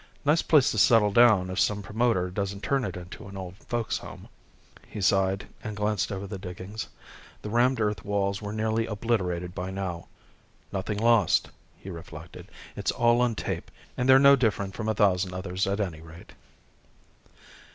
Nice 0.25 0.41
place 0.41 0.71
to 0.71 0.79
settle 0.79 1.11
down 1.11 1.51
if 1.51 1.59
some 1.59 1.83
promoter 1.83 2.31
doesn't 2.31 2.63
turn 2.63 2.83
it 2.83 2.97
into 2.97 3.27
an 3.27 3.37
old 3.37 3.55
folks 3.57 3.99
home._ 3.99 4.29
He 4.89 4.99
sighed 4.99 5.45
and 5.63 5.77
glanced 5.77 6.11
over 6.11 6.25
the 6.25 6.39
diggings. 6.39 6.87
The 7.43 7.51
rammed 7.51 7.79
earth 7.79 8.03
walls 8.03 8.41
were 8.41 8.51
nearly 8.51 8.87
obliterated 8.87 9.53
by 9.53 9.69
now. 9.69 10.07
Nothing 10.71 10.97
lost, 10.97 11.51
he 11.77 11.91
reflected. 11.91 12.49
_It's 12.75 12.91
all 12.91 13.21
on 13.21 13.35
tape 13.35 13.69
and 13.95 14.09
they're 14.09 14.17
no 14.17 14.35
different 14.35 14.73
from 14.73 14.89
a 14.89 14.95
thousand 14.95 15.35
others 15.35 15.67
at 15.67 15.79
any 15.79 16.01
rate. 16.01 16.33